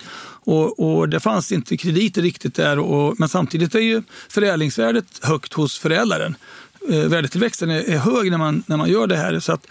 Och, 0.45 0.81
och, 0.81 1.09
Det 1.09 1.21
fanns 1.21 1.53
inte 1.53 1.77
krediter 1.77 2.23
riktigt 2.23 2.55
där, 2.55 2.79
och, 2.79 3.15
men 3.19 3.29
samtidigt 3.29 3.75
är 3.75 3.81
ju 3.81 4.03
förädlingsvärdet 4.29 5.05
högt 5.23 5.53
hos 5.53 5.79
förädlaren. 5.79 6.37
Eh, 6.91 6.99
värdetillväxten 6.99 7.71
är, 7.71 7.91
är, 7.91 7.99
hög 7.99 8.31
när 8.31 8.39
man, 8.39 8.63
när 8.67 8.77
man 8.77 8.91
gör 8.91 9.07
det 9.07 9.17
här. 9.17 9.41
Så 9.41 9.53
att, 9.53 9.67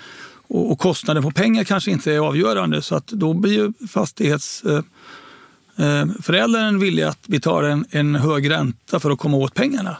och, 0.47 0.71
och 0.71 0.79
kostnaden 0.79 1.23
på 1.23 1.31
pengar 1.31 1.63
kanske 1.63 1.91
inte 1.91 2.13
är 2.13 2.19
avgörande, 2.19 2.81
så 2.81 2.95
att 2.95 3.07
då 3.07 3.33
blir 3.33 3.53
ju 3.53 3.87
fastighets... 3.87 4.63
Eh, 4.63 4.83
eh 5.85 6.05
föräldern 6.21 6.79
vill 6.79 7.03
att 7.03 7.19
vi 7.27 7.39
tar 7.39 7.63
en, 7.63 7.85
en 7.89 8.15
hög 8.15 8.49
ränta 8.49 8.99
för 8.99 9.11
att 9.11 9.19
komma 9.19 9.37
åt 9.37 9.53
pengarna. 9.53 9.97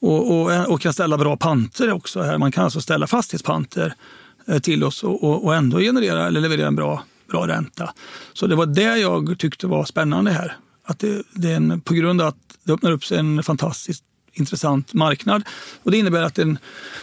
Och, 0.00 0.40
och, 0.40 0.52
eh, 0.52 0.64
och, 0.64 0.80
kan 0.80 0.92
ställa 0.92 1.18
bra 1.18 1.36
panter 1.36 1.92
också. 1.92 2.22
här. 2.22 2.38
Man 2.38 2.52
kan 2.52 2.64
alltså 2.64 2.80
ställa 2.80 3.06
fastighetspanter 3.06 3.94
eh, 4.46 4.58
till 4.58 4.84
oss 4.84 5.04
och, 5.04 5.44
och 5.44 5.54
ändå 5.54 5.78
generera 5.78 6.26
eller 6.26 6.40
leverera 6.40 6.66
en 6.66 6.76
bra, 6.76 7.02
bra 7.30 7.46
ränta. 7.46 7.94
Så 8.32 8.46
det 8.46 8.56
var 8.56 8.66
det 8.66 8.98
jag 8.98 9.38
tyckte 9.38 9.66
var 9.66 9.84
spännande 9.84 10.30
här. 10.30 10.56
Att 10.84 10.98
det, 10.98 11.22
det 11.32 11.52
är 11.52 11.56
en, 11.56 11.80
på 11.80 11.94
grund 11.94 12.20
av 12.20 12.28
att 12.28 12.58
det 12.64 12.72
öppnar 12.72 12.90
upp 12.90 13.04
sig 13.04 13.18
en 13.18 13.42
fantastiskt 13.42 14.04
intressant 14.32 14.94
marknad. 14.94 15.42
Och 15.82 15.90
det 15.90 15.98
innebär 15.98 16.22
att 16.22 16.38
en, 16.38 16.58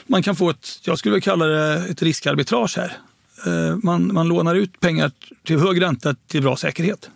man 0.08 0.24
kan 0.24 0.36
få 0.36 0.50
ett, 0.50 0.80
jag 0.82 1.00
skulle 1.00 1.22
kalla 1.22 1.46
det 1.46 1.86
ett 1.90 2.02
riskarbitrage 2.02 2.78
här. 2.78 2.98
Eh, 3.46 3.78
man, 3.84 4.14
man 4.14 4.28
lånar 4.28 4.56
ut 4.56 4.80
pengar 4.80 5.12
till 5.44 5.60
hög 5.60 5.82
ränta 5.82 6.16
till 6.28 6.42
bra 6.42 6.58
säkerhet. 6.58 7.10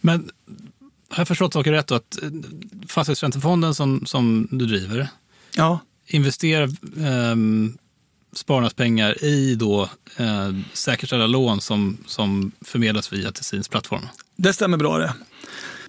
Men 0.00 0.30
har 1.08 1.20
jag 1.20 1.28
förstått 1.28 1.52
saker 1.52 1.72
rätt 1.72 1.86
då? 1.86 1.94
Att 1.94 2.22
eh, 2.22 2.30
fastighetsräntefonden 2.88 3.74
som, 3.74 4.06
som 4.06 4.48
du 4.50 4.66
driver 4.66 5.08
ja. 5.56 5.78
investerar 6.06 6.64
eh, 6.96 7.36
spararnas 8.36 8.74
pengar 8.74 9.24
i 9.24 9.54
då 9.54 9.88
eh, 10.16 10.50
säkerställda 10.72 11.26
lån 11.26 11.60
som, 11.60 11.98
som 12.06 12.52
förmedlas 12.60 13.12
via 13.12 13.32
Tessins 13.32 13.68
plattform? 13.68 14.08
Det 14.36 14.52
stämmer 14.52 14.76
bra 14.76 14.98
det. 14.98 15.14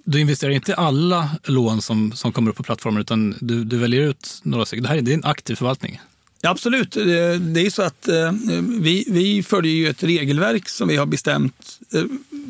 Du 0.04 0.20
investerar 0.20 0.52
inte 0.52 0.76
alla 0.76 1.30
lån 1.44 1.82
som, 1.82 2.12
som 2.12 2.32
kommer 2.32 2.52
upp 2.52 2.58
på 2.58 2.64
plattformen 2.64 3.02
utan 3.02 3.36
du, 3.42 3.64
du 3.64 3.78
väljer 3.78 4.02
ut 4.02 4.40
några 4.44 4.66
stycken. 4.66 4.84
Det 4.84 4.90
här 4.90 4.98
är, 4.98 5.02
det 5.02 5.12
är 5.12 5.16
en 5.16 5.26
aktiv 5.26 5.56
förvaltning. 5.56 6.02
Ja, 6.42 6.50
absolut. 6.50 6.92
Det 6.92 7.66
är 7.66 7.70
så 7.70 7.82
att 7.82 8.08
eh, 8.08 8.32
vi, 8.80 9.06
vi 9.08 9.44
följer 9.44 9.74
ju 9.74 9.90
ett 9.90 10.04
regelverk 10.04 10.70
som 10.70 10.88
vi 10.88 10.96
har 10.96 11.06
bestämt 11.06 11.80
eh, 11.94 12.04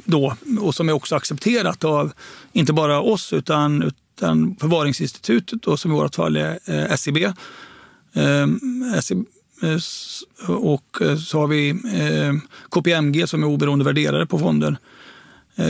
då 0.06 0.36
och 0.60 0.76
som 0.76 0.90
är 0.90 0.94
också 0.94 1.16
accepterat 1.16 1.84
av 1.84 2.12
inte 2.54 2.74
bara 2.74 3.02
oss 3.02 3.34
utan, 3.34 3.84
utan 3.84 4.56
förvaringsinstitutet 4.60 5.62
då, 5.62 5.78
som 5.78 5.92
i 5.92 5.96
vårt 5.96 6.16
fall 6.16 6.38
är 6.38 6.60
eh, 6.66 6.96
SEB. 6.96 7.18
Eh, 9.62 10.50
och 10.50 11.02
eh, 11.02 11.18
så 11.18 11.40
har 11.40 11.48
vi 11.48 11.70
eh, 11.70 12.34
KPMG 12.70 13.28
som 13.28 13.44
är 13.44 13.48
oberoende 13.48 13.86
värderare 13.86 14.26
på 14.26 14.40
fonden. 14.40 14.78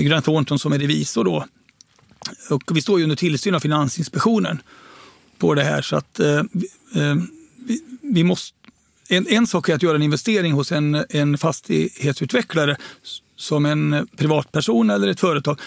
Grant 0.01 0.25
Thornton 0.25 0.59
som 0.59 0.73
är 0.73 0.79
revisor 0.79 1.23
då. 1.23 1.45
Och 2.49 2.77
vi 2.77 2.81
står 2.81 2.99
ju 2.99 3.03
under 3.03 3.15
tillsyn 3.15 3.55
av 3.55 3.59
Finansinspektionen 3.59 4.61
på 5.37 5.53
det 5.53 5.63
här. 5.63 5.81
så 5.81 5.95
att 5.95 6.19
vi, 7.57 7.81
vi 8.01 8.23
måste, 8.23 8.55
en, 9.09 9.27
en 9.27 9.47
sak 9.47 9.69
är 9.69 9.75
att 9.75 9.83
göra 9.83 9.95
en 9.95 10.01
investering 10.01 10.53
hos 10.53 10.71
en, 10.71 11.05
en 11.09 11.37
fastighetsutvecklare 11.37 12.77
som 13.35 13.65
en 13.65 14.07
privatperson 14.17 14.89
eller 14.89 15.07
ett 15.07 15.19
företag. 15.19 15.59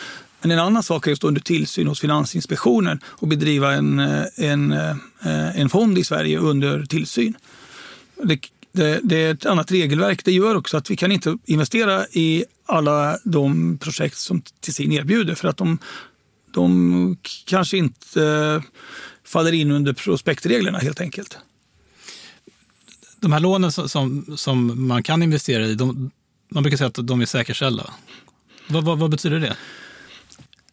Men 0.42 0.50
en 0.50 0.58
annan 0.58 0.82
sak 0.82 1.06
är 1.06 1.12
att 1.12 1.18
stå 1.18 1.28
under 1.28 1.40
tillsyn 1.40 1.86
hos 1.86 2.00
Finansinspektionen 2.00 3.00
och 3.04 3.28
bedriva 3.28 3.74
en, 3.74 3.98
en, 4.36 4.74
en 5.54 5.68
fond 5.68 5.98
i 5.98 6.04
Sverige 6.04 6.38
under 6.38 6.84
tillsyn. 6.84 7.34
Det, 8.24 8.40
det, 8.72 9.00
det, 9.02 9.16
är 9.16 9.34
ett 9.34 9.46
annat 9.46 9.72
regelverk. 9.72 10.24
Det 10.24 10.32
gör 10.32 10.54
också 10.54 10.76
att 10.76 10.90
vi 10.90 10.96
kan 10.96 11.12
inte 11.12 11.38
investera 11.46 12.06
i 12.06 12.44
alla 12.66 13.18
de 13.24 13.78
projekt 13.78 14.16
som 14.16 14.42
Tessin 14.60 14.92
erbjuder 14.92 15.34
för 15.34 15.48
att 15.48 15.56
de, 15.56 15.78
de 16.54 17.16
kanske 17.44 17.76
inte 17.76 18.62
faller 19.24 19.52
in 19.52 19.70
under 19.70 19.92
prospektreglerna 19.92 20.78
helt 20.78 21.00
enkelt 21.00 21.38
de 23.20 23.32
här 23.32 23.40
lånen 23.40 23.72
som, 23.72 24.24
som, 24.36 24.88
man 24.88 25.02
kan 25.02 25.22
investera 25.22 25.66
i, 25.66 25.74
de, 25.74 26.10
man 26.50 26.62
brukar 26.62 26.76
säga 26.76 26.88
att 26.88 27.06
de 27.06 27.20
är 27.20 27.26
säkerställda. 27.26 27.90
Vad, 28.68 28.84
vad, 28.84 28.98
vad 28.98 29.10
betyder 29.10 29.40
det? 29.40 29.56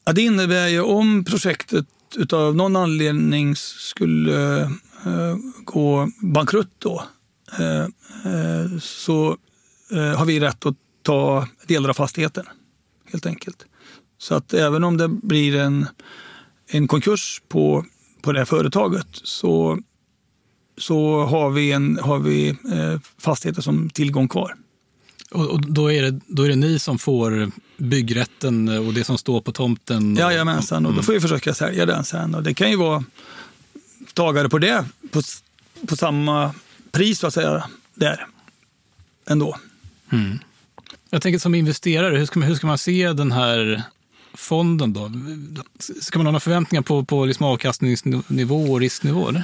Ja, 0.06 0.14
det 0.14 0.22
innebär 0.22 0.68
ju 0.68 0.82
om 0.82 1.24
projektet 1.24 1.86
av 2.34 2.56
någon 2.56 2.76
anledning 2.76 3.56
skulle 3.56 4.64
uh, 5.06 5.36
gå 5.64 6.12
bankrutt 6.22 6.74
då, 6.80 7.04
så 8.82 9.38
har 10.18 10.26
vi 10.26 10.40
rätt 10.40 10.66
att 10.66 10.76
ta 11.04 11.48
delar 11.68 11.90
av 11.90 11.94
fastigheten, 11.94 12.46
helt 13.12 13.26
enkelt. 13.26 13.66
Så 14.18 14.36
att 14.36 14.54
även 14.54 14.84
om 14.84 14.98
det 14.98 15.08
blir 15.08 15.56
en, 15.56 15.86
en 16.68 16.88
konkurs 16.88 17.42
på, 17.48 17.86
på 18.22 18.32
det 18.32 18.40
här 18.40 18.46
företaget 18.46 19.08
så 19.12 19.80
så 20.78 21.26
har 21.26 21.50
vi, 21.50 21.72
en, 21.72 22.00
har 22.02 22.20
vi 22.20 22.50
eh, 22.50 23.00
fastigheter 23.18 23.62
som 23.62 23.90
tillgång 23.90 24.28
kvar. 24.28 24.56
Och, 25.32 25.46
och, 25.46 25.72
då, 25.72 25.92
är 25.92 26.02
det, 26.02 26.20
då 26.28 26.44
är 26.44 26.50
det 26.50 26.56
ni 26.56 26.80
som 26.80 27.00
får 27.00 27.52
byggrätten 27.78 28.70
och 28.88 28.94
det 28.94 29.04
som 29.04 29.18
står 29.18 29.42
på 29.42 29.52
tomten? 29.52 30.12
Och, 30.12 30.20
Jajamensan, 30.20 30.86
och 30.86 30.94
då 30.94 31.02
får 31.02 31.14
vi 31.14 31.20
försöka 31.20 31.54
sälja 31.54 31.86
den 31.86 32.04
sen. 32.04 32.36
Och 32.36 32.44
det 32.44 32.54
kan 32.54 32.70
ju 32.70 32.76
vara 32.76 33.04
tagare 34.14 34.50
på 34.50 34.58
det 34.58 34.86
på, 35.12 35.22
på 35.88 35.96
samma 35.96 36.54
pris 36.98 37.20
så 37.20 37.28
att 37.28 37.34
säga 37.34 37.70
där 37.94 38.26
ändå. 39.26 39.58
Mm. 40.12 40.40
Jag 41.10 41.22
tänker 41.22 41.40
som 41.40 41.56
investerare, 41.56 42.18
hur 42.18 42.26
ska, 42.26 42.40
man, 42.40 42.48
hur 42.48 42.56
ska 42.56 42.68
man 42.68 42.78
se 42.78 43.14
den 43.14 43.32
här 43.32 43.84
fonden 44.34 44.94
då? 44.94 45.12
Ska 46.02 46.20
man 46.20 46.26
ha 46.26 46.32
några 46.32 46.40
förväntningar 46.40 46.82
på, 46.82 47.06
på 47.06 47.26
liksom 47.26 47.46
avkastningsnivå 47.46 48.72
och 48.72 48.80
risknivå? 48.80 49.30
Eller? 49.30 49.44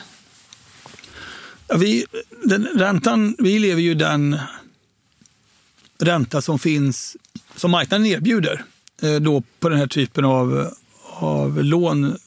Ja, 1.68 1.78
vi, 1.78 2.06
den, 2.44 2.64
räntan, 2.66 3.36
vi 3.40 3.60
lever 3.60 3.82
ju 3.82 3.94
den 3.94 4.40
ränta 6.00 6.42
som 6.42 6.60
finns, 6.60 7.18
som 7.56 7.72
marknaden 7.72 8.06
erbjuder 8.06 8.64
eh, 9.02 9.16
då 9.16 9.44
på 9.60 9.70
den 9.70 9.80
här 9.80 9.88
typen 9.88 10.26
av, 10.26 10.74
av 11.04 11.64
lån 11.64 12.18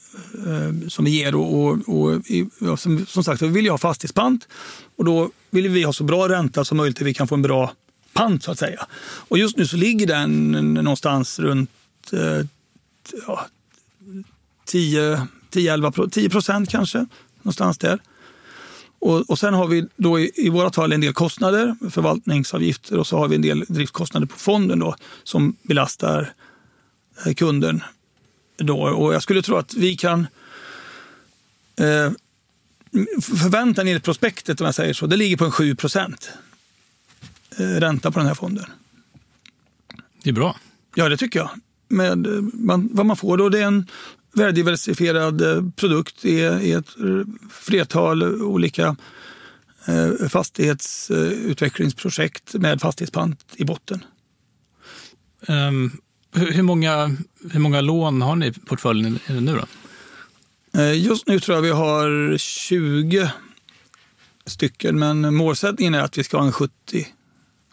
Eh, 0.47 0.87
som 0.87 1.05
vi 1.05 1.11
ger. 1.11 1.35
Och, 1.35 1.59
och, 1.59 1.89
och 1.89 2.21
ja, 2.59 2.77
som, 2.77 3.05
som, 3.05 3.23
sagt, 3.23 3.41
vi 3.41 3.47
vill 3.47 3.65
ju 3.65 3.71
ha 3.71 3.77
fastighetspant 3.77 4.47
och 4.95 5.05
då 5.05 5.29
vill 5.49 5.69
vi 5.69 5.83
ha 5.83 5.93
så 5.93 6.03
bra 6.03 6.29
ränta 6.29 6.65
som 6.65 6.77
möjligt, 6.77 7.01
att 7.01 7.07
vi 7.07 7.13
kan 7.13 7.27
få 7.27 7.35
en 7.35 7.41
bra 7.41 7.71
pant 8.13 8.43
så 8.43 8.51
att 8.51 8.59
säga. 8.59 8.87
Och 9.01 9.37
just 9.37 9.57
nu 9.57 9.67
så 9.67 9.77
ligger 9.77 10.07
den 10.07 10.51
någonstans 10.73 11.39
runt 11.39 11.69
eh, 12.13 12.45
ja, 13.27 13.47
10, 14.65 15.27
10, 15.49 15.73
11, 15.73 15.91
10 16.11 16.29
procent 16.29 16.69
kanske, 16.69 17.05
någonstans 17.41 17.77
där. 17.77 17.99
Och, 18.99 19.29
och 19.29 19.39
sen 19.39 19.53
har 19.53 19.67
vi 19.67 19.87
då 19.95 20.19
i, 20.19 20.31
i 20.35 20.49
vårt 20.49 20.75
fall 20.75 20.93
en 20.93 21.01
del 21.01 21.13
kostnader, 21.13 21.75
förvaltningsavgifter 21.89 22.97
och 22.97 23.07
så 23.07 23.17
har 23.17 23.27
vi 23.27 23.35
en 23.35 23.41
del 23.41 23.65
driftkostnader 23.67 24.27
på 24.27 24.37
fonden 24.37 24.79
då, 24.79 24.95
som 25.23 25.55
belastar 25.63 26.33
eh, 27.25 27.33
kunden. 27.33 27.83
Då. 28.57 28.81
Och 28.81 29.13
jag 29.13 29.23
skulle 29.23 29.41
tro 29.41 29.55
att 29.55 29.73
vi 29.73 29.95
kan 29.95 30.27
eh, 31.79 32.11
förväntan 33.21 33.87
enligt 33.87 34.03
prospektet, 34.03 34.61
om 34.61 34.65
jag 34.65 34.75
säger 34.75 34.93
så, 34.93 35.07
det 35.07 35.17
ligger 35.17 35.37
på 35.37 35.45
en 35.45 35.51
7 35.51 35.75
procent 35.75 36.31
eh, 37.57 37.63
ränta 37.63 38.11
på 38.11 38.19
den 38.19 38.27
här 38.27 38.35
fonden. 38.35 38.65
Det 40.23 40.29
är 40.29 40.33
bra. 40.33 40.57
Ja, 40.95 41.09
det 41.09 41.17
tycker 41.17 41.39
jag. 41.39 41.49
Med, 41.87 42.27
man, 42.53 42.89
vad 42.91 43.05
man 43.05 43.17
får 43.17 43.37
då, 43.37 43.49
det 43.49 43.59
är 43.59 43.67
en 43.67 43.87
väldiversifierad 44.33 45.41
eh, 45.41 45.63
produkt 45.75 46.25
i, 46.25 46.39
i 46.39 46.71
ett 46.71 46.95
flertal 47.51 48.41
olika 48.41 48.95
eh, 49.85 50.11
fastighetsutvecklingsprojekt 50.29 52.53
med 52.53 52.81
fastighetspant 52.81 53.53
i 53.55 53.65
botten. 53.65 54.05
Um, 55.47 55.91
hur, 56.37 56.63
många, 56.63 57.15
hur 57.51 57.59
många 57.59 57.81
lån 57.81 58.21
har 58.21 58.35
ni 58.35 58.47
i 58.47 58.51
portföljen 58.51 59.19
nu 59.27 59.55
då? 59.55 59.65
Eh, 60.79 61.03
just 61.03 61.27
nu 61.27 61.39
tror 61.39 61.57
jag 61.57 61.61
vi 61.61 61.69
har 61.69 62.37
20 62.37 63.31
stycken, 64.45 64.99
men 64.99 65.35
målsättningen 65.35 65.93
är 65.95 65.99
att 66.01 66.17
vi 66.17 66.23
ska 66.23 66.37
ha 66.37 66.45
en 66.45 66.51
70, 66.51 67.07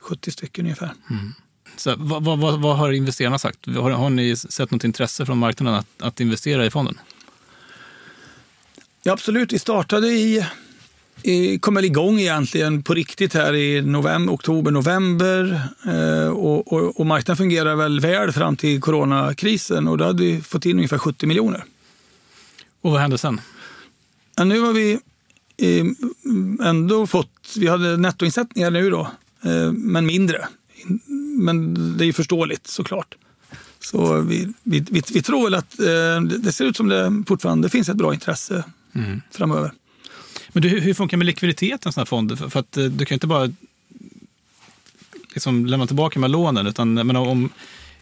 70 0.00 0.30
stycken 0.30 0.64
ungefär. 0.64 0.92
Mm. 1.11 1.33
Så, 1.76 1.94
vad, 1.99 2.25
vad, 2.25 2.61
vad, 2.61 2.76
har 2.76 2.92
investerarna 2.92 3.38
sagt? 3.38 3.66
Har, 3.66 3.90
har 3.90 4.11
ni 4.11 4.37
sett 4.37 4.71
något 4.71 4.85
intresse 4.85 5.26
från 5.26 5.38
marknaden 5.38 5.75
att, 5.75 6.02
att 6.02 6.21
investera 6.21 6.66
i 6.66 6.71
fonden? 6.71 6.99
Ja, 9.02 9.12
absolut. 9.12 9.52
Vi 9.52 9.59
startade 9.59 10.09
i, 10.09 10.37
i 10.37 10.47
kom 11.61 11.75
väl 11.75 11.85
igång 11.85 12.21
egentligen 12.21 12.83
på 12.83 12.94
riktigt 12.94 13.35
här 13.35 13.54
i 13.54 13.83
november, 13.83 14.35
oktober, 14.35 14.71
november. 14.71 15.62
Eh, 15.87 16.28
och, 16.28 16.73
och, 16.73 17.00
och, 17.00 17.06
marknaden 17.06 17.37
fungerar 17.37 17.76
väl 17.76 18.00
väl 18.00 18.33
fram 18.33 18.56
till 18.56 18.80
coronakrisen 18.80 19.88
och 19.88 19.99
då 19.99 20.04
hade 20.04 20.23
vi 20.23 20.40
fått 20.40 20.66
in 20.66 20.76
ungefär 20.76 20.99
70 20.99 21.26
miljoner. 21.26 21.64
Och 22.80 22.90
vad 22.90 23.00
hände 23.00 23.18
sen? 23.18 23.40
Ja, 24.37 24.44
nu 24.44 24.61
har 24.61 24.73
vi 24.73 24.92
eh, 25.56 25.87
ändå 26.66 27.06
fått, 27.06 27.54
vi 27.56 27.68
hade 27.68 27.97
nettoinsättningar 27.97 28.71
nu 28.71 28.90
då, 28.90 29.11
eh, 29.42 29.73
men 29.73 30.06
mindre. 30.06 30.49
Men 31.38 31.75
det 31.99 32.04
är 32.04 32.06
ju 32.06 32.12
förståeligt 32.12 32.66
såklart. 32.66 33.14
Så 33.80 34.21
vi, 34.21 34.52
vi, 34.62 34.80
vi, 34.90 35.02
vi 35.12 35.23
tror 35.23 35.44
väl 35.44 35.54
att 35.54 35.80
eh, 35.80 36.38
det 36.38 36.52
ser 36.52 36.64
ut 36.64 36.76
som 36.76 36.88
det 36.88 37.25
fortfarande 37.26 37.68
finns 37.68 37.88
ett 37.88 37.97
bra 37.97 38.14
intresse 38.14 38.64
mm. 38.94 39.21
framöver. 39.30 39.73
Men 40.54 40.62
du, 40.62 40.68
hur 40.68 40.94
funkar 40.94 41.16
det 41.16 41.18
med 41.18 41.26
likviditeten 41.26 41.78
i 41.84 41.88
en 41.88 41.92
sån 41.92 42.00
här 42.00 42.06
fond? 42.06 42.38
För, 42.38 42.49
för 42.49 42.61
att 42.61 42.76
eh, 42.76 42.84
du 42.84 43.04
kan 43.04 43.14
ju 43.14 43.16
inte 43.16 43.26
bara 43.26 43.52
liksom 45.34 45.66
lämna 45.66 45.87
tillbaka 45.87 46.20
med 46.20 46.30
lånen, 46.30 46.66
utan 46.66 46.94
men 46.94 47.16
om, 47.16 47.50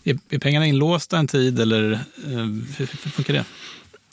är, 0.05 0.19
är 0.31 0.39
pengarna 0.39 0.67
inlåsta 0.67 1.19
en 1.19 1.27
tid 1.27 1.61
eller 1.61 1.93
eh, 1.93 2.31
hur, 2.77 2.87
hur 3.03 3.11
funkar 3.11 3.35
det? 3.35 3.45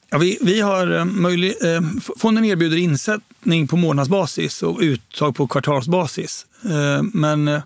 Ja, 0.10 0.18
vi, 0.18 0.38
vi 0.42 0.62
har 0.62 0.98
eh, 0.98 1.06
möjlig, 1.06 1.54
eh, 1.62 1.82
fonden 2.18 2.46
erbjuder 2.46 2.78
insättning 2.78 3.68
på 3.68 3.78
månadsbasis 3.78 4.64
och 4.64 4.80
uttag 4.82 5.36
på 5.36 5.48
kvartalsbasis. 5.48 6.46
Eh, 6.64 7.04
men, 7.14 7.48
eh, 7.48 7.62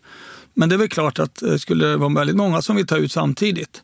men 0.53 0.69
det 0.69 0.75
är 0.75 0.77
väl 0.77 0.89
klart 0.89 1.19
att 1.19 1.35
det 1.35 1.59
skulle 1.59 1.95
vara 1.95 2.13
väldigt 2.13 2.35
många 2.35 2.61
som 2.61 2.75
vill 2.75 2.87
ta 2.87 2.97
ut 2.97 3.11
samtidigt. 3.11 3.81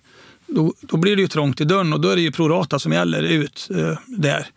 Då, 0.47 0.73
då 0.81 0.97
blir 0.97 1.15
det 1.15 1.21
ju 1.21 1.27
trångt 1.27 1.61
i 1.61 1.65
dörren 1.65 1.93
och 1.93 1.99
då 1.99 2.09
är 2.09 2.15
det 2.15 2.21
ju 2.21 2.31
prorata 2.31 2.79
som 2.79 2.91
gäller 2.91 3.23
ut 3.23 3.69
eh, 3.75 3.97
där. 4.05 4.47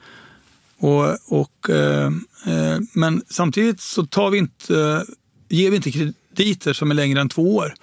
Och, 0.83 1.17
och 1.27 1.71
eh, 1.71 2.07
eh, 2.47 2.79
men 2.93 3.23
samtidigt 3.29 3.81
så 3.81 4.07
tar 4.07 4.31
vi 4.31 4.39
inte, 4.39 4.81
eh, 4.81 5.03
ger 5.49 5.71
vi 5.71 5.77
inte 5.77 5.91
krediter 5.93 6.73
som 6.73 6.91
är 6.91 6.95
längre 6.95 7.21
än 7.21 7.29
två 7.29 7.57
år. 7.57 7.75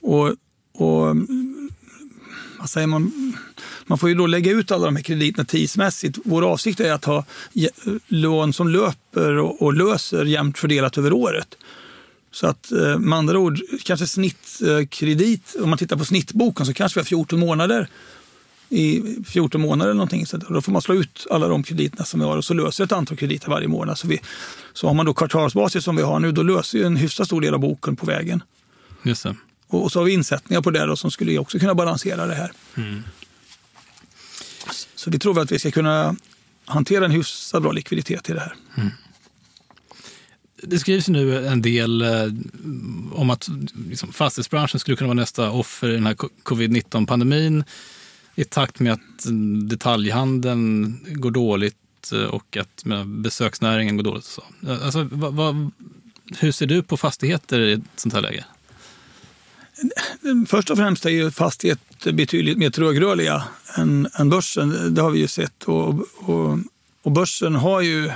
Och, 0.00 0.34
och 0.74 1.10
mm, 1.10 1.70
vad 2.58 2.70
säger 2.70 2.86
man? 2.86 3.32
Man 3.86 3.98
får 3.98 4.08
ju 4.08 4.14
då 4.14 4.26
lägga 4.26 4.52
ut 4.52 4.70
alla 4.70 4.84
de 4.84 4.96
här 4.96 5.02
krediterna 5.02 5.44
tidsmässigt. 5.44 6.18
Vår 6.24 6.42
avsikt 6.42 6.80
är 6.80 6.92
att 6.92 7.04
ha 7.04 7.24
lån 8.06 8.52
som 8.52 8.68
löper 8.68 9.36
och, 9.38 9.74
löser 9.74 10.24
jämnt 10.24 10.58
fördelat 10.58 10.98
över 10.98 11.12
året. 11.12 11.56
Så 12.30 12.46
att 12.46 12.72
eh, 12.72 12.98
med 12.98 13.18
andra 13.18 13.38
ord, 13.38 13.60
kanske 13.84 14.06
snittkredit, 14.06 15.56
om 15.62 15.70
man 15.70 15.78
tittar 15.78 15.96
på 15.96 16.04
snittboken 16.04 16.66
så 16.66 16.74
kanske 16.74 16.98
vi 16.98 17.00
har 17.00 17.06
14 17.06 17.40
månader 17.40 17.88
i 18.68 19.02
14 19.26 19.60
månader 19.60 19.90
eller 19.90 19.96
någonting. 19.96 20.26
Så 20.26 20.36
då 20.36 20.62
får 20.62 20.72
man 20.72 20.82
slå 20.82 20.94
ut 20.94 21.26
alla 21.30 21.48
de 21.48 21.62
krediterna 21.62 22.04
som 22.04 22.20
vi 22.20 22.26
har 22.26 22.36
och 22.36 22.44
så 22.44 22.54
löser 22.54 22.84
ett 22.84 22.92
antal 22.92 23.16
krediter 23.16 23.48
varje 23.48 23.68
månad. 23.68 23.98
Så, 23.98 24.08
vi, 24.08 24.20
så 24.72 24.86
har 24.86 24.94
man 24.94 25.06
då 25.06 25.14
kvartalsbasis 25.14 25.84
som 25.84 25.96
vi 25.96 26.02
har 26.02 26.20
nu, 26.20 26.32
då 26.32 26.42
löser 26.42 26.78
ju 26.78 26.84
en 26.84 26.96
hyfsat 26.96 27.26
stor 27.26 27.40
del 27.40 27.54
av 27.54 27.60
boken 27.60 27.96
på 27.96 28.06
vägen. 28.06 28.42
Just 29.02 29.22
det. 29.22 29.36
Och, 29.66 29.92
så 29.92 29.98
har 30.00 30.04
vi 30.04 30.12
insättningar 30.12 30.62
på 30.62 30.70
det 30.70 30.86
då, 30.86 30.96
som 30.96 31.10
skulle 31.10 31.38
också 31.38 31.58
kunna 31.58 31.74
balansera 31.74 32.26
det 32.26 32.34
här. 32.34 32.52
Mm. 32.76 33.02
Så 34.94 35.10
vi 35.10 35.18
tror 35.18 35.40
att 35.40 35.52
vi 35.52 35.58
ska 35.58 35.70
kunna 35.70 36.16
hantera 36.64 37.04
en 37.04 37.10
hyfsat 37.10 37.62
bra 37.62 37.72
likviditet 37.72 38.30
i 38.30 38.32
det 38.32 38.40
här. 38.40 38.54
Mm. 38.76 38.90
Det 40.62 40.78
skrivs 40.78 41.08
nu 41.08 41.46
en 41.46 41.62
del 41.62 42.02
eh, 42.02 42.08
om 43.12 43.30
att 43.30 43.48
liksom, 43.88 44.12
fastighetsbranschen 44.12 44.80
skulle 44.80 44.96
kunna 44.96 45.08
vara 45.08 45.20
nästa 45.20 45.50
offer 45.50 45.88
i 45.88 45.92
den 45.92 46.06
här 46.06 46.14
covid-19-pandemin 46.42 47.64
i 48.38 48.44
takt 48.44 48.80
med 48.80 48.92
att 48.92 49.26
detaljhandeln 49.68 50.98
går 51.06 51.30
dåligt 51.30 52.12
eh, 52.12 52.22
och 52.22 52.56
att 52.56 52.84
besöksnäringen 53.06 53.96
går 53.96 54.04
dåligt. 54.04 54.24
Så. 54.24 54.42
Alltså, 54.68 55.08
vad, 55.12 55.34
vad, 55.34 55.70
hur 56.38 56.52
ser 56.52 56.66
du 56.66 56.82
på 56.82 56.96
fastigheter 56.96 57.60
i 57.60 57.72
ett 57.72 57.80
sånt 57.96 58.14
här 58.14 58.20
läge? 58.20 58.44
Först 60.48 60.70
och 60.70 60.76
främst 60.76 61.06
är 61.06 61.10
ju 61.10 61.30
fastigheter 61.30 62.12
betydligt 62.12 62.58
mer 62.58 62.70
trögrörliga 62.70 63.44
än, 63.76 64.08
än 64.18 64.30
börsen. 64.30 64.94
Det 64.94 65.02
har 65.02 65.10
vi 65.10 65.18
ju 65.18 65.28
sett. 65.28 65.64
Och, 65.64 65.94
och, 66.16 66.58
och 67.02 67.12
börsen 67.12 67.54
har 67.54 67.80
ju 67.80 68.10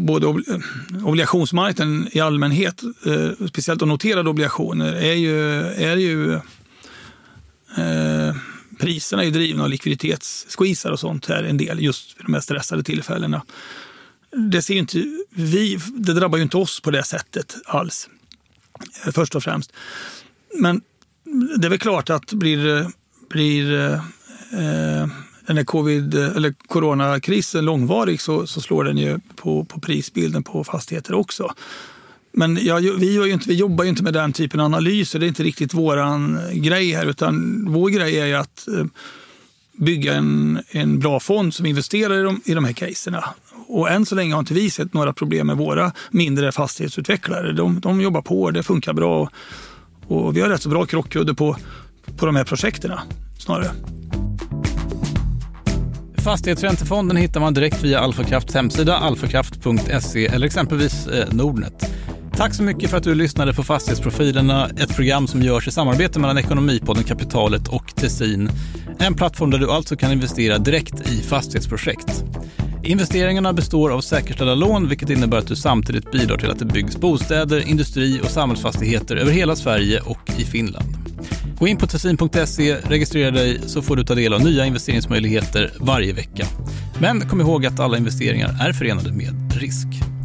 både 0.00 0.26
obligationsmarknaden 1.04 2.08
i 2.12 2.20
allmänhet, 2.20 2.82
eh, 3.06 3.46
speciellt 3.48 3.80
noterade 3.80 4.30
obligationer, 4.30 4.94
är 4.94 5.14
ju, 5.14 5.60
är 5.62 5.96
ju 5.96 6.34
eh, 7.76 8.36
priserna 8.78 9.22
är 9.22 9.26
ju 9.26 9.32
drivna 9.32 9.62
av 9.62 9.70
likviditetssqueezar 9.70 10.90
och 10.90 11.00
sånt 11.00 11.26
här 11.26 11.42
en 11.42 11.56
del 11.56 11.82
just 11.82 12.18
vid 12.18 12.26
de 12.26 12.34
här 12.34 12.40
stressade 12.40 12.82
tillfällena. 12.82 13.42
Det, 14.50 14.62
ser 14.62 14.74
inte, 14.74 15.04
vi, 15.30 15.78
det 15.96 16.12
drabbar 16.12 16.38
ju 16.38 16.42
inte 16.44 16.56
oss 16.56 16.80
på 16.80 16.90
det 16.90 17.02
sättet 17.02 17.56
alls, 17.64 18.08
först 19.12 19.34
och 19.34 19.42
främst. 19.42 19.72
Men 20.58 20.80
det 21.56 21.66
är 21.66 21.70
väl 21.70 21.78
klart 21.78 22.10
att 22.10 22.32
blir, 22.32 22.90
blir 23.28 23.92
eh, 24.52 25.08
den 25.46 25.56
här 25.56 25.64
covid, 25.64 26.14
eller 26.14 26.54
coronakrisen 26.66 27.64
långvarig 27.64 28.20
så, 28.20 28.46
så 28.46 28.60
slår 28.60 28.84
den 28.84 28.98
ju 28.98 29.18
på, 29.36 29.64
på 29.64 29.80
prisbilden 29.80 30.42
på 30.42 30.64
fastigheter 30.64 31.14
också. 31.14 31.54
Men 32.38 32.58
ja, 32.62 32.76
vi, 32.76 33.14
ju 33.14 33.32
inte, 33.32 33.48
vi 33.48 33.54
jobbar 33.54 33.84
ju 33.84 33.90
inte 33.90 34.02
med 34.02 34.12
den 34.12 34.32
typen 34.32 34.60
av 34.60 34.66
analyser. 34.66 35.18
Det 35.18 35.26
är 35.26 35.28
inte 35.28 35.42
riktigt 35.42 35.74
vår 35.74 36.52
grej 36.60 36.92
här. 36.92 37.06
Utan 37.06 37.64
vår 37.72 37.88
grej 37.88 38.20
är 38.20 38.26
ju 38.26 38.34
att 38.34 38.68
eh, 38.68 38.84
bygga 39.76 40.14
en, 40.14 40.60
en 40.70 40.98
bra 40.98 41.20
fond 41.20 41.54
som 41.54 41.66
investerar 41.66 42.20
i 42.20 42.22
de, 42.22 42.40
i 42.44 42.54
de 42.54 42.64
här 42.64 42.72
caserna. 42.72 43.24
Och 43.68 43.90
än 43.90 44.06
så 44.06 44.14
länge 44.14 44.32
har 44.34 44.40
inte 44.40 44.54
vi 44.54 44.70
sett 44.70 44.94
några 44.94 45.12
problem 45.12 45.46
med 45.46 45.56
våra 45.56 45.92
mindre 46.10 46.52
fastighetsutvecklare. 46.52 47.52
De, 47.52 47.80
de 47.80 48.00
jobbar 48.00 48.22
på, 48.22 48.50
det 48.50 48.62
funkar 48.62 48.92
bra. 48.92 49.30
Och 50.06 50.36
vi 50.36 50.40
har 50.40 50.48
rätt 50.48 50.62
så 50.62 50.68
bra 50.68 50.86
krockkudde 50.86 51.34
på, 51.34 51.56
på 52.16 52.26
de 52.26 52.36
här 52.36 52.44
projekten 52.44 52.92
snarare. 53.38 53.70
Fastighetsräntefonden 56.24 57.16
hittar 57.16 57.40
man 57.40 57.54
direkt 57.54 57.82
via 57.82 58.00
Alfakrafts 58.00 58.54
hemsida 58.54 58.96
alfakraft.se 58.96 60.26
eller 60.26 60.46
exempelvis 60.46 61.06
eh, 61.06 61.32
Nordnet. 61.32 61.92
Tack 62.36 62.54
så 62.54 62.62
mycket 62.62 62.90
för 62.90 62.96
att 62.96 63.02
du 63.02 63.14
lyssnade 63.14 63.54
på 63.54 63.62
Fastighetsprofilerna, 63.62 64.68
ett 64.78 64.96
program 64.96 65.26
som 65.26 65.42
görs 65.42 65.68
i 65.68 65.70
samarbete 65.70 66.18
mellan 66.18 66.38
Ekonomipodden 66.38 67.04
Kapitalet 67.04 67.68
och 67.68 67.96
Tessin. 67.96 68.50
En 68.98 69.14
plattform 69.14 69.50
där 69.50 69.58
du 69.58 69.70
alltså 69.70 69.96
kan 69.96 70.12
investera 70.12 70.58
direkt 70.58 71.10
i 71.10 71.22
fastighetsprojekt. 71.22 72.24
Investeringarna 72.84 73.52
består 73.52 73.90
av 73.90 74.00
säkerställda 74.00 74.54
lån, 74.54 74.88
vilket 74.88 75.10
innebär 75.10 75.38
att 75.38 75.46
du 75.46 75.56
samtidigt 75.56 76.12
bidrar 76.12 76.36
till 76.36 76.50
att 76.50 76.58
det 76.58 76.64
byggs 76.64 76.96
bostäder, 76.96 77.68
industri 77.68 78.20
och 78.24 78.30
samhällsfastigheter 78.30 79.16
över 79.16 79.32
hela 79.32 79.56
Sverige 79.56 80.00
och 80.00 80.30
i 80.38 80.44
Finland. 80.44 80.88
Gå 81.58 81.68
in 81.68 81.76
på 81.76 81.86
tessin.se, 81.86 82.76
registrera 82.76 83.30
dig 83.30 83.60
så 83.66 83.82
får 83.82 83.96
du 83.96 84.04
ta 84.04 84.14
del 84.14 84.34
av 84.34 84.40
nya 84.40 84.66
investeringsmöjligheter 84.66 85.72
varje 85.80 86.12
vecka. 86.12 86.46
Men 87.00 87.28
kom 87.28 87.40
ihåg 87.40 87.66
att 87.66 87.80
alla 87.80 87.96
investeringar 87.96 88.56
är 88.60 88.72
förenade 88.72 89.12
med 89.12 89.52
risk. 89.60 90.15